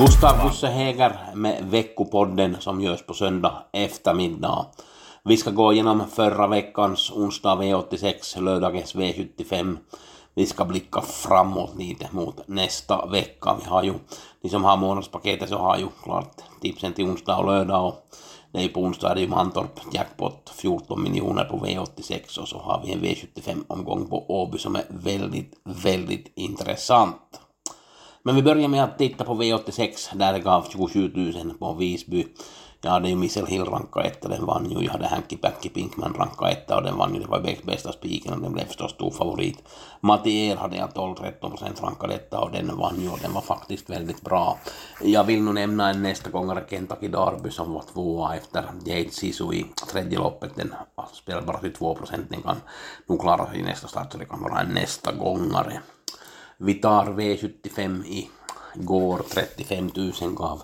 Gustav 0.00 0.42
Gusse 0.42 0.66
Häger 0.66 1.16
med 1.34 1.64
veckopodden 1.64 2.56
som 2.60 2.80
görs 2.80 3.02
på 3.02 3.14
söndag 3.14 3.62
eftermiddag. 3.72 4.66
Vi 5.24 5.36
ska 5.36 5.50
gå 5.50 5.72
igenom 5.72 6.02
förra 6.10 6.46
veckans 6.46 7.10
onsdag 7.10 7.54
V86, 7.54 8.40
lördagens 8.40 8.94
V75. 8.94 9.76
Vi 10.34 10.46
ska 10.46 10.64
blicka 10.64 11.00
framåt 11.00 11.76
lite 11.78 12.08
mot 12.10 12.48
nästa 12.48 13.06
vecka. 13.06 13.56
Vi 13.62 13.68
har 13.68 13.82
ju, 13.82 13.94
ni 14.42 14.50
som 14.50 14.64
har 14.64 14.76
månadspaketet 14.76 15.48
så 15.48 15.58
har 15.58 15.78
ju 15.78 15.86
klart 16.02 16.34
tipsen 16.60 16.92
till 16.92 17.04
onsdag 17.04 17.36
och 17.36 17.46
lördag 17.46 17.86
och 17.86 18.08
det 18.52 18.64
är 18.64 18.68
på 18.68 18.80
onsdag 18.80 19.10
är 19.10 19.14
det 19.14 19.20
ju 19.20 19.28
Mantorp 19.28 19.80
jackpot 19.92 20.52
14 20.54 21.02
miljoner 21.02 21.44
på 21.44 21.56
V86 21.56 22.38
och 22.38 22.48
så 22.48 22.58
har 22.58 22.82
vi 22.84 22.92
en 22.92 23.00
V75 23.00 23.64
omgång 23.68 24.06
på 24.06 24.42
Åby 24.42 24.58
som 24.58 24.76
är 24.76 24.84
väldigt, 24.88 25.60
väldigt 25.64 26.32
intressant. 26.36 27.29
Men 28.22 28.34
vi 28.34 28.42
börjar 28.42 28.68
med 28.68 28.84
att 28.84 28.98
titta 28.98 29.24
på 29.24 29.34
V86 29.34 30.16
där 30.16 30.32
det 30.32 30.40
gav 30.40 30.66
27 30.70 31.12
000 31.14 31.54
på 31.58 31.72
Visby. 31.72 32.26
Jag 32.82 32.90
hade 32.90 33.08
ju 33.08 33.16
Missel 33.16 33.46
Hill 33.46 33.64
ranka 33.64 34.00
etta, 34.00 34.28
den 34.28 34.46
vann 34.46 34.70
ju. 34.70 34.84
Jag 34.84 34.92
hade 34.92 35.06
Hanky 35.06 35.36
Panky 35.36 35.68
Pinkman 35.68 36.14
ranka 36.18 36.50
etta 36.50 36.76
och 36.76 36.82
den 36.82 36.96
vann 36.96 37.14
ju. 37.14 37.20
Det 37.20 37.26
var 37.26 37.56
bästa 37.62 37.92
spiken 37.92 38.32
och 38.32 38.40
den 38.40 38.52
blev 38.52 38.64
förstås 38.64 38.90
stor 38.90 39.10
favorit. 39.10 39.62
Matier 40.00 40.56
hade 40.56 40.76
jag 40.76 40.88
12-13% 40.88 41.82
rankad 41.82 42.10
etta 42.10 42.40
och 42.40 42.52
den 42.52 42.76
vann 42.76 43.00
ju 43.00 43.08
och 43.08 43.18
den 43.22 43.32
var 43.32 43.40
faktiskt 43.40 43.90
väldigt 43.90 44.22
bra. 44.22 44.58
Jag 45.02 45.24
vill 45.24 45.42
nog 45.42 45.54
nämna 45.54 45.90
en 45.90 46.02
nästa 46.02 46.30
gångare 46.30 46.64
Kentucky 46.70 47.08
Darby 47.08 47.50
som 47.50 47.72
var 47.72 47.84
tvåa 47.92 48.36
efter 48.36 48.64
Jade 48.84 49.10
Sisu 49.10 49.52
i 49.52 49.66
tredje 49.92 50.18
loppet. 50.18 50.56
Den 50.56 50.74
spelar 51.12 51.42
bara 51.42 51.58
till 51.58 51.72
2. 51.74 51.98
Den 52.28 52.42
kan 52.42 52.56
nog 53.06 53.20
klara 53.20 53.50
sig 53.50 53.60
i 53.60 53.62
nästa 53.62 53.88
start 53.88 54.12
så 54.12 54.18
det 54.18 54.24
kan 54.24 54.42
vara 54.42 54.60
en 54.60 54.68
nästa 54.68 55.12
gångare. 55.12 55.80
Vi 56.62 56.74
tar 56.74 57.04
V75 57.04 58.04
i 58.04 58.30
går 58.74 59.20
35 59.30 59.90
000 59.96 60.34
gav 60.34 60.62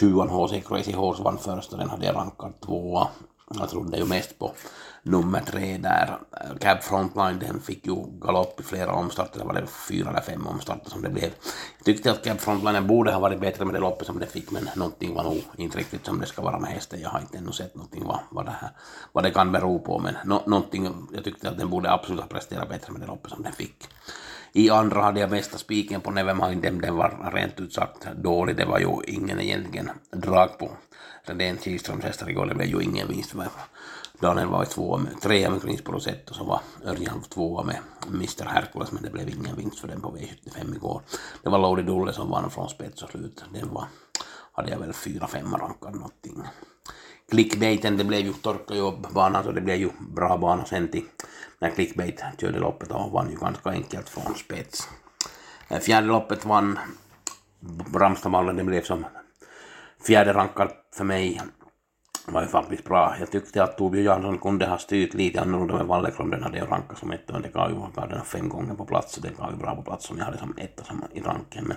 sjuan 0.00 0.28
HC 0.28 0.68
Crazy 0.68 0.92
Horse 0.92 1.22
vann 1.22 1.38
först 1.38 1.72
och 1.72 1.78
den 1.78 1.90
hade 1.90 2.06
jag 2.06 2.16
rankat 2.16 2.60
tvåa. 2.60 3.08
Jag 3.58 3.68
trodde 3.68 3.98
ju 3.98 4.04
mest 4.04 4.38
på 4.38 4.52
nummer 5.02 5.40
tre 5.40 5.78
där. 5.78 6.18
Cab 6.60 6.82
Frontline 6.82 7.38
den 7.38 7.60
fick 7.60 7.86
ju 7.86 7.96
galopp 8.20 8.60
i 8.60 8.62
flera 8.62 8.92
omstarter, 8.92 9.38
det 9.38 9.44
var 9.44 9.54
det 9.54 9.66
fyra 9.66 10.10
eller 10.10 10.20
fem 10.20 10.46
omstarter 10.46 10.90
som 10.90 11.02
det 11.02 11.10
blev. 11.10 11.30
Jag 11.78 11.84
tyckte 11.84 12.10
att 12.10 12.24
Cab 12.24 12.40
Frontline 12.40 12.86
borde 12.86 13.12
ha 13.12 13.20
varit 13.20 13.40
bättre 13.40 13.64
med 13.64 13.74
det 13.74 13.80
loppet 13.80 14.06
som 14.06 14.18
det 14.18 14.26
fick 14.26 14.50
men 14.50 14.68
någonting 14.76 15.14
var 15.14 15.24
nog 15.24 15.42
inte 15.56 15.78
riktigt 15.78 16.06
som 16.06 16.20
det 16.20 16.26
ska 16.26 16.42
vara 16.42 16.58
med 16.58 16.70
hästen. 16.70 17.00
Jag 17.00 17.10
har 17.10 17.20
inte 17.20 17.38
ännu 17.38 17.52
sett 17.52 17.74
någonting 17.74 18.04
vad, 18.06 18.18
vad, 18.30 18.46
det, 18.46 18.54
här, 18.60 18.70
vad 19.12 19.24
det 19.24 19.30
kan 19.30 19.52
bero 19.52 19.78
på 19.78 19.98
men 19.98 20.14
no, 20.24 20.42
någonting, 20.46 21.08
jag 21.12 21.24
tyckte 21.24 21.48
att 21.48 21.58
den 21.58 21.70
borde 21.70 21.92
absolut 21.92 22.20
ha 22.20 22.28
presterat 22.28 22.68
bättre 22.68 22.92
med 22.92 23.00
det 23.00 23.06
loppet 23.06 23.32
som 23.32 23.42
den 23.42 23.52
fick. 23.52 23.88
I 24.52 24.70
andra 24.70 25.02
hade 25.02 25.20
jag 25.20 25.30
bästa 25.30 25.58
spiken 25.58 26.00
på 26.00 26.10
Nevermind, 26.10 26.62
den 26.62 26.96
var 26.96 27.30
rent 27.32 27.60
ut 27.60 27.72
sagt 27.72 28.06
dålig. 28.16 28.56
Det 28.56 28.64
var 28.64 28.78
ju 28.78 29.02
ingen 29.06 29.40
egentligen 29.40 29.90
drag 30.12 30.58
på. 30.58 30.70
Redén 31.22 31.58
Kihlströms 31.58 32.04
hästar 32.04 32.30
igår, 32.30 32.46
det 32.46 32.54
blev 32.54 32.68
ju 32.68 32.82
ingen 32.82 33.08
vinst. 33.08 33.34
Daniel 34.20 34.48
var 34.48 34.64
tvåa 34.64 34.98
med, 34.98 35.20
trea 35.20 35.50
med 35.50 35.62
Greensboro 35.62 35.96
och 35.96 36.34
så 36.34 36.44
var 36.44 36.60
Örjan 36.84 37.22
tvåa 37.22 37.62
med 37.62 37.78
Mr 38.08 38.44
Hercules, 38.44 38.92
men 38.92 39.02
det 39.02 39.10
blev 39.10 39.28
ingen 39.28 39.56
vinst 39.56 39.80
för 39.80 39.88
den 39.88 40.00
på 40.00 40.16
V75 40.16 40.76
igår. 40.76 41.02
Det 41.42 41.50
var 41.50 41.58
Lodi 41.58 41.82
Dulle 41.82 42.12
som 42.12 42.30
vann 42.30 42.50
från 42.50 42.68
spets 42.68 43.02
och 43.02 43.10
slut. 43.10 43.44
Den 43.52 43.74
var, 43.74 43.84
hade 44.52 44.70
jag 44.70 44.78
väl 44.78 44.92
fyra, 44.92 45.26
femma 45.26 45.58
rankad 45.58 45.94
någonting. 45.94 46.42
Clickbaiten, 47.30 47.96
det 47.96 48.04
blev 48.04 48.20
ju 48.20 48.32
torkajobbana, 48.32 49.42
så 49.42 49.52
det 49.52 49.60
blev 49.60 49.76
ju 49.76 49.90
bra 49.98 50.36
bana 50.36 50.64
sen 50.64 50.88
till 50.88 51.04
när 51.58 51.70
Clickbait 51.70 52.22
körde 52.38 52.58
loppet 52.58 52.90
och 52.90 53.10
vann 53.10 53.30
ju 53.30 53.36
ganska 53.36 53.70
enkelt 53.70 54.08
från 54.08 54.34
spets. 54.34 54.88
Eh, 55.68 55.78
fjärde 55.78 56.06
loppet 56.06 56.44
vann 56.44 56.78
Bramstavallen, 57.92 58.56
det 58.56 58.64
blev 58.64 58.82
som 58.82 59.06
fjärde 60.06 60.32
rankad 60.32 60.70
för 60.94 61.04
mig. 61.04 61.40
Det 62.26 62.32
var 62.32 62.42
ju 62.42 62.48
faktiskt 62.48 62.84
bra. 62.84 63.16
Jag 63.20 63.30
tyckte 63.30 63.62
att 63.62 63.78
Torbjörn 63.78 64.04
Jansson 64.04 64.38
kunde 64.38 64.66
ha 64.66 64.78
styrt 64.78 65.14
lite 65.14 65.40
annorlunda 65.40 65.74
med 65.76 65.86
Wallekrom. 65.86 66.30
Den 66.30 66.42
hade 66.42 66.58
jag 66.58 66.70
rankat 66.70 66.98
som 66.98 67.10
ett 67.10 67.30
och 67.30 67.42
det 67.42 67.52
gav 67.52 67.70
ju 67.70 68.06
den 68.08 68.24
fem 68.24 68.48
gånger 68.48 68.74
på 68.74 68.84
plats. 68.84 69.14
Så 69.14 69.20
det 69.20 69.36
gav 69.38 69.50
ju 69.50 69.56
bra 69.56 69.76
på 69.76 69.82
plats 69.82 70.06
som 70.06 70.18
jag 70.18 70.24
hade 70.24 70.38
som 70.38 70.54
etta 70.58 70.84
som 70.84 71.04
i 71.12 71.20
ranken. 71.20 71.64
Men 71.64 71.76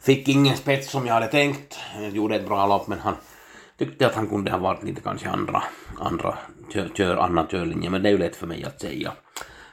fick 0.00 0.28
ingen 0.28 0.56
spets 0.56 0.90
som 0.90 1.06
jag 1.06 1.14
hade 1.14 1.26
tänkt. 1.26 1.78
Jag 2.00 2.10
gjorde 2.10 2.36
ett 2.36 2.46
bra 2.46 2.66
lopp 2.66 2.86
men 2.88 2.98
han 2.98 3.14
tyckte 3.78 4.06
att 4.06 4.14
han 4.14 4.28
kunde 4.28 4.50
ha 4.50 4.58
varit 4.58 4.82
lite 4.82 5.00
kanske 5.00 5.30
andra, 5.30 5.62
andra 5.98 6.38
kör, 6.72 6.88
kör 6.94 7.16
annan 7.16 7.46
körlinje, 7.46 7.90
men 7.90 8.02
det 8.02 8.08
är 8.08 8.12
ju 8.12 8.18
lätt 8.18 8.36
för 8.36 8.46
mig 8.46 8.64
att 8.64 8.80
säga. 8.80 9.12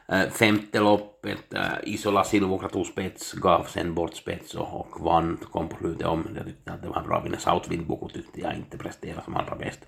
Äh, 0.07 0.29
femte 0.29 0.79
loppet, 0.79 1.53
äh, 1.53 1.61
Isola 1.83 2.23
Silvokra 2.23 2.69
tog 2.69 2.85
spets, 2.85 3.33
gav 3.33 3.63
sen 3.63 3.93
bort 3.93 4.15
spets 4.15 4.55
och, 4.55 4.73
och 4.73 5.01
vann, 5.01 5.37
kom 5.51 5.67
på 5.67 5.77
slutet 5.77 6.07
om. 6.07 6.27
Jag 6.35 6.45
tyckte 6.45 6.71
att 6.71 6.81
det 6.81 6.89
var 6.89 7.01
bra 7.01 7.19
vinna. 7.19 7.37
Southwind 7.37 7.85
Boko 7.85 8.09
tyckte 8.09 8.41
jag 8.41 8.55
inte 8.55 8.77
presterade 8.77 9.23
som 9.23 9.35
allra 9.35 9.55
bäst. 9.55 9.79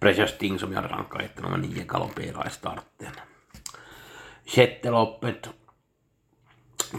Precious 0.00 0.30
Sting 0.30 0.58
som 0.58 0.72
jag 0.72 0.82
hade 0.82 0.94
rankat 0.94 1.22
ett 1.22 1.42
nummer 1.42 1.58
nio 1.58 1.84
galopperade 1.84 2.48
i 2.48 2.50
starten. 2.50 3.12
Sjätte 4.46 4.90
loppet, 4.90 5.48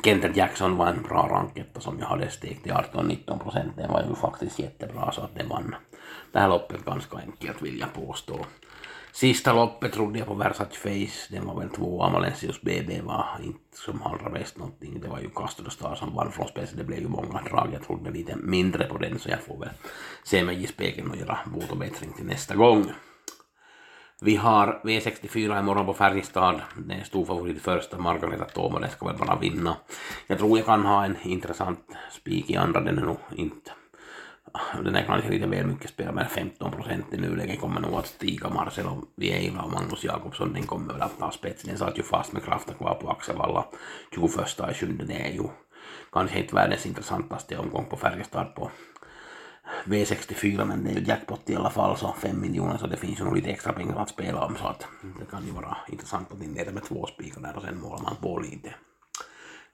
Kenter 0.01 0.31
Jackson 0.35 0.77
var 0.77 0.87
en 0.87 1.01
bra 1.01 1.27
ranketta 1.31 1.79
som 1.79 1.99
jag 1.99 2.05
hade 2.05 2.29
steg 2.29 2.63
till 2.63 2.71
18-19 2.71 3.39
procent. 3.39 3.73
Den 3.77 3.91
var 3.91 4.03
ju 4.09 4.15
faktiskt 4.15 4.59
jättebra 4.59 5.11
så 5.11 5.21
att 5.21 5.35
den 5.35 5.49
vann 5.49 5.75
det 6.31 6.39
här 6.39 6.49
loppet 6.49 6.85
ganska 6.85 7.17
enkelt 7.17 7.61
vill 7.61 7.79
jag 7.79 7.93
påstå. 7.93 8.45
Sista 9.11 9.53
loppet 9.53 9.93
trodde 9.93 10.19
jag 10.19 10.27
på 10.27 10.33
Versace 10.33 10.75
Face, 10.75 11.27
den 11.29 11.45
var 11.45 11.59
väl 11.59 11.69
tvåa, 11.69 12.09
Valencius 12.09 12.61
BB 12.61 13.01
var 13.01 13.39
inte 13.43 13.77
som 13.77 14.03
allra 14.03 14.29
bäst 14.29 14.57
någonting. 14.57 14.99
Det 15.01 15.07
var 15.07 15.19
ju 15.19 15.29
Castro 15.29 15.69
Star 15.69 15.95
som 15.95 16.15
vann 16.15 16.31
från 16.31 16.47
spetsen, 16.47 16.77
det 16.77 16.83
blev 16.83 16.99
ju 16.99 17.07
många 17.07 17.41
drag, 17.41 17.69
jag 17.73 17.83
trodde 17.83 18.11
lite 18.11 18.35
mindre 18.35 18.85
på 18.85 18.97
den 18.97 19.19
så 19.19 19.29
jag 19.29 19.41
får 19.41 19.59
väl 19.59 19.69
se 20.23 20.43
mig 20.43 20.63
i 20.63 20.67
spegeln 20.67 21.11
och 21.11 21.17
göra 21.17 21.39
bot 21.45 21.71
och 21.71 21.77
bättring 21.77 22.13
till 22.13 22.25
nästa 22.25 22.55
gång. 22.55 22.91
Vi 24.23 24.35
har 24.35 24.79
V64 24.83 25.59
imorgon 25.59 25.85
på 25.85 25.93
Färjestad. 25.93 26.61
Det 26.77 26.93
är 26.93 27.03
stor 27.03 27.25
favorit 27.25 27.61
första, 27.61 27.97
Margareta 27.97 28.45
Toma, 28.45 28.79
den 28.79 28.89
ska 28.89 29.05
väl 29.05 29.17
bara 29.17 29.39
vinna. 29.39 29.75
Jag 30.27 30.37
tror 30.37 30.57
jag 30.57 30.65
kan 30.65 30.85
ha 30.85 31.05
en 31.05 31.17
intressant 31.23 31.79
spik 32.11 32.49
i 32.49 32.55
andra, 32.55 32.81
den 32.81 32.97
är 32.97 33.01
nog 33.01 33.17
inte 33.35 33.71
den 34.83 34.95
är 34.95 35.03
kanske 35.03 35.29
lite 35.29 35.47
väl 35.47 35.67
mycket 35.67 35.89
spelad, 35.89 36.15
men 36.15 36.29
15 36.29 36.71
procent 36.71 37.13
i 37.13 37.17
nuläget 37.17 37.59
kommer 37.59 37.81
nog 37.81 37.93
att 37.93 38.07
stiga. 38.07 38.49
Marcelo 38.49 39.07
Vieira 39.15 39.61
och 39.61 39.71
Magnus 39.71 40.03
Jakobsson, 40.03 40.53
den 40.53 40.63
kommer 40.63 40.93
väl 40.93 41.01
att 41.01 41.19
ta 41.19 41.31
spetsen. 41.31 41.69
Den 41.69 41.77
satt 41.77 41.99
ju 41.99 42.03
fast 42.03 42.33
med 42.33 42.43
kraften 42.43 42.75
kvar 42.75 42.95
på 42.95 43.09
Axevalla 43.09 43.65
21 44.15 44.31
i 44.71 44.73
sjunde. 44.73 45.05
Det 45.05 45.27
är 45.27 45.33
ju 45.33 45.43
kanske 46.11 46.39
inte 46.39 46.55
världens 46.55 46.85
intressantaste 46.85 47.57
omgång 47.57 47.85
på 47.89 47.97
Färjestad 47.97 48.55
på 48.55 48.71
V64 49.85 50.65
men 50.65 50.83
det 50.83 50.89
är 50.89 50.93
ju 50.93 51.05
jackpot 51.05 51.49
i 51.49 51.55
alla 51.55 51.69
fall 51.69 51.97
så 51.97 52.15
5 52.19 52.41
miljoner 52.41 52.77
så 52.77 52.87
det 52.87 52.97
finns 52.97 53.19
ju 53.19 53.23
nog 53.23 53.35
lite 53.35 53.49
extra 53.49 53.73
pengar 53.73 53.95
att 53.95 54.09
spela 54.09 54.45
om 54.45 54.55
så 54.55 54.67
att 54.67 54.87
det 55.19 55.25
kan 55.31 55.45
ju 55.45 55.51
vara 55.51 55.77
intressant 55.91 56.31
att 56.31 56.43
inleda 56.43 56.71
med 56.71 56.83
två 56.83 57.07
spikar 57.07 57.41
där 57.41 57.55
och 57.55 57.63
sen 57.63 57.81
målar 57.81 58.03
man 58.03 58.15
på 58.15 58.39
lite. 58.39 58.75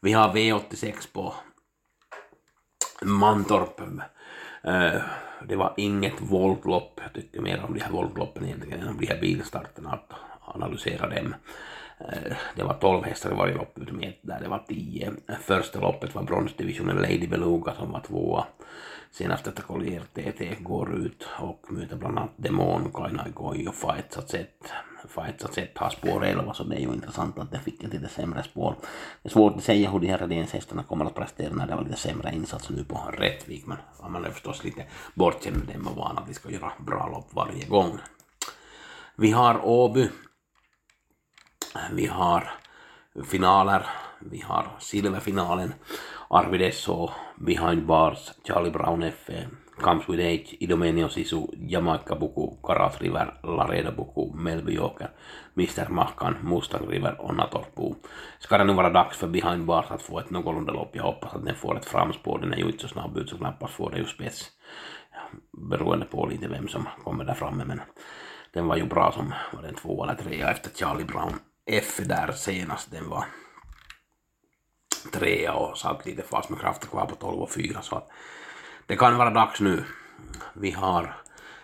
Vi 0.02 0.14
har 0.14 0.34
V86 0.34 1.14
på 1.14 1.34
Mantorp 3.02 3.82
eh, 4.64 5.02
det 5.48 5.56
var 5.56 5.74
inget 5.78 6.22
voltlopp, 6.22 7.00
jag 7.04 7.14
tycker 7.14 7.42
mer 7.42 7.64
om 7.68 7.74
de 7.74 7.80
här 7.80 7.92
voltloppen 7.92 8.46
egentligen 8.46 8.82
än 8.82 8.88
om 8.88 8.98
de 8.98 9.08
här 9.08 9.22
bilstarterna, 9.22 9.92
att 9.92 10.12
analysera 10.42 11.10
dem. 11.10 11.36
Eh, 12.00 12.34
det 12.56 12.64
var 12.64 12.74
12 12.74 13.04
hästar 13.04 13.32
i 13.32 13.36
varje 13.36 13.56
lopp 13.56 13.80
utom 13.80 14.00
ett 14.00 14.20
där 14.22 14.40
det 14.42 14.50
var 14.50 14.66
10. 14.68 15.12
Första 15.42 15.80
loppet 15.80 16.16
var 16.16 16.24
bronsdivisionen 16.24 16.98
Lady 16.98 17.28
Beluga 17.28 17.74
som 17.76 17.92
var 17.92 18.00
tvåa. 18.00 18.46
Sen 19.12 19.32
efter 19.32 19.52
att 19.52 19.62
Collier 19.68 20.02
TT 20.14 20.56
går 20.60 20.96
ut 20.96 21.28
och 21.40 21.66
möter 21.70 21.96
bland 21.96 22.20
annat 22.20 22.34
Demon, 22.36 22.92
Kainai 22.94 23.32
Goi 23.32 23.68
och 23.68 23.76
Fights 23.76 24.18
att 24.18 24.30
sett. 24.30 24.72
Fights 25.08 25.44
har 25.76 25.90
spår 25.90 26.26
11 26.26 26.54
så 26.54 26.64
det 26.64 26.76
är 26.76 26.80
ju 26.80 26.94
intressant 26.94 27.40
att 27.40 27.52
det 27.52 27.60
fick 27.60 27.84
ett 27.84 27.94
lite 27.94 28.08
sämre 28.08 28.44
spår. 28.44 28.76
Det 29.22 29.30
är 29.30 29.32
svårt 29.32 29.58
att 29.58 29.64
säga 29.64 29.92
hur 29.92 30.00
de 30.00 30.08
här 30.08 30.18
Redénshästarna 30.18 30.84
kommer 30.84 31.06
att 31.06 31.16
prestera 31.16 31.54
när 31.54 31.68
det 31.68 31.76
var 31.76 31.84
lite 31.84 31.98
sämre 31.98 32.36
insats 32.36 32.70
nu 32.70 32.84
på 32.84 33.12
Rättvik 33.14 33.66
men 33.66 33.78
man 34.12 34.26
är 34.26 34.30
förstås 34.30 34.64
lite 34.64 34.86
bortskämd 35.16 35.58
med 35.58 35.76
dem 35.76 35.88
och 35.88 35.96
van 35.96 36.18
att 36.18 36.30
vi 36.30 36.34
ska 36.34 36.52
göra 36.52 36.72
bra 36.80 37.08
lopp 37.08 37.34
varje 37.34 37.66
gång. 37.66 38.00
Vi 39.16 39.32
har 39.32 39.66
Åby. 39.66 40.10
Vi 41.92 42.08
har 42.08 42.52
finaler. 43.24 43.86
Vi 44.20 44.42
har 44.42 44.68
silverfinalen 44.80 45.74
Arvideso, 46.30 47.10
Behind 47.36 47.86
Bars, 47.86 48.32
Charlie 48.48 48.72
Brown 48.72 49.04
F, 49.04 49.30
Comes 49.82 50.10
With 50.10 50.26
Age, 50.26 50.58
Idomenio 50.60 51.10
Sisu, 51.10 51.48
Jamaica 51.58 52.16
Buku, 52.16 52.56
Karat 52.64 53.02
River, 53.02 53.34
Laredo 53.44 53.92
Buku, 53.92 54.34
Melby 54.34 54.74
Joker, 54.74 55.10
Mr. 55.56 55.90
Mahkan, 55.90 56.38
Mustang 56.44 56.88
River 56.88 57.22
och 57.22 57.36
Natorpuu. 57.36 57.96
Ska 58.40 58.58
det 58.58 58.64
nu 58.64 58.74
vara 58.74 58.90
dags 58.90 59.18
för 59.18 59.28
Behind 59.28 59.66
Bars 59.66 59.86
att 59.92 60.02
få 60.02 60.20
ett 60.20 60.30
någorlunda 60.30 60.74
lopp? 60.74 60.96
Jag 60.96 61.04
hoppas 61.04 61.34
att 61.34 61.46
den 61.46 61.56
får 61.56 61.78
ett 61.78 61.86
framspår. 61.86 62.40
Den 62.40 62.54
är 62.54 62.58
ju 62.58 62.66
inte 62.66 62.82
så 62.82 62.88
snabb 62.88 63.18
ut 63.18 63.30
så 63.30 63.38
knappast 63.38 63.74
får 63.74 63.92
det 63.92 63.98
ju 63.98 64.06
spets. 64.06 64.52
Beroende 65.52 66.06
på 66.06 66.26
lite 66.26 66.48
vem 66.48 66.68
som 66.68 66.88
kommer 67.04 67.24
där 67.24 67.34
framme 67.34 67.66
men 67.66 67.82
den 68.54 68.68
var 68.68 68.78
ju 68.78 68.86
bra 68.86 69.12
som 69.12 69.34
var 69.54 69.62
den 69.62 69.76
två 69.76 70.04
eller 70.04 70.16
trea 70.16 70.52
efter 70.52 70.70
Charlie 70.70 71.06
Brown 71.06 71.34
F 71.72 72.00
där 72.06 72.32
senast. 72.32 72.92
Den 72.92 73.10
var 73.10 73.26
trea 75.14 75.54
och 75.54 75.78
satt 75.78 76.06
lite 76.06 76.24
fast 76.24 76.50
med 76.50 76.60
krafter 76.60 76.88
kvar 76.88 77.06
på 77.06 77.16
12 77.16 77.42
och 77.42 77.52
4 77.52 77.82
så 77.82 77.96
att 77.96 78.10
det 78.86 78.96
kan 78.96 79.18
vara 79.18 79.30
dags 79.30 79.60
nu. 79.60 79.84
Vi 80.54 80.72
har 80.72 81.16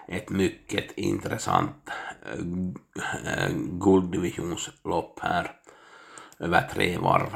ett 0.07 0.29
mycket 0.29 0.91
intressant 0.91 1.89
eh, 2.25 3.43
äh, 3.43 3.51
gulddivisionslopp 3.55 5.19
här 5.19 5.51
över 6.39 6.61
tre 6.61 6.97
varv. 6.97 7.35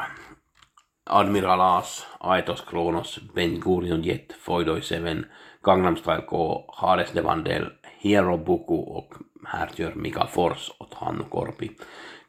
Admiral 1.05 1.61
As, 1.61 2.05
Aitos 2.19 2.61
Kronos, 2.61 3.19
Ben 3.35 3.59
Gurion 3.59 4.01
Jet, 4.01 4.35
Foidoi7, 4.45 5.23
Gangnam 5.63 5.97
Style 5.97 6.21
K, 6.21 6.65
Hades 6.67 7.11
Devandel, 7.11 7.71
Hero 8.01 8.37
Buku 8.37 8.73
och 8.73 9.13
här 9.45 9.69
kör 9.75 9.93
Mika 9.93 10.27
Fors 10.27 10.71
åt 10.79 10.93
Hannu 10.93 11.23
Korpi. 11.29 11.71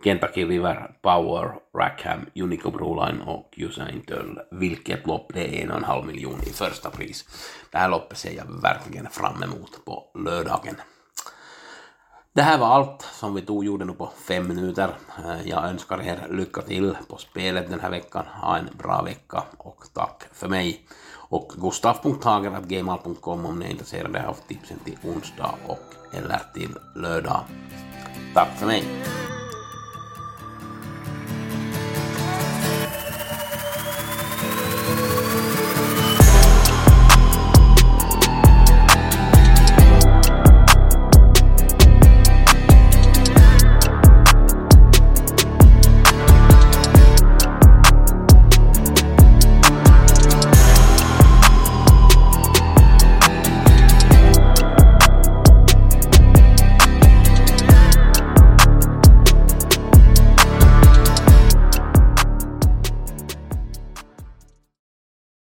Kentucky 0.05 0.45
River, 0.45 0.95
Power, 1.03 1.53
Rackham, 1.79 2.27
Unico 2.35 2.71
Broline 2.71 3.21
och 3.21 3.55
Usain 3.57 4.01
Töll. 4.01 4.41
Vilket 4.51 5.07
lopp 5.07 5.31
det 5.35 5.59
är 5.59 5.63
en 5.63 5.71
och 5.71 5.77
en 5.77 5.85
halv 5.85 6.07
miljon 6.07 6.41
i 6.43 6.51
första 6.51 6.91
pris. 6.91 7.25
Det 7.73 7.79
här 7.79 7.89
loppet 7.89 8.19
ser 8.19 8.33
jag 8.33 8.63
verkligen 8.63 9.07
fram 9.11 9.43
emot 9.43 9.85
på 9.85 10.05
lördagen. 10.15 10.75
Det 12.33 12.43
här 12.43 12.59
var 12.59 12.67
allt 12.67 13.03
som 13.03 13.35
vi 13.35 13.43
tog 13.43 13.65
gjorde 13.65 13.85
nu 13.85 13.93
på 13.93 14.11
fem 14.29 14.49
minuter. 14.49 14.95
Eh, 15.19 15.49
jag 15.49 15.65
önskar 15.65 16.03
er 16.03 16.27
lycka 16.31 16.63
till 16.63 16.97
på 17.09 17.17
spelet 17.17 17.71
den 17.71 17.81
här 17.81 17.91
veckan. 17.91 18.25
Ha 18.43 18.57
en 18.57 18.69
bra 18.79 19.03
vecka 19.03 19.43
och 19.59 19.85
tack 19.95 20.23
för 20.33 20.49
mig. 20.49 20.87
Och 21.13 21.53
gustaf.hager.gmail.com 21.57 23.47
om 23.47 23.59
ni 23.59 23.67
är 23.67 23.71
intresserade 23.71 24.27
av 24.27 24.37
tipsen 24.49 24.79
till 24.79 24.99
onsdag 25.05 25.55
och 25.67 26.15
eller 26.15 26.41
till 26.55 26.75
lördag. 26.95 27.41
Tack 28.35 28.59
för 28.59 28.67
mig! 28.67 28.85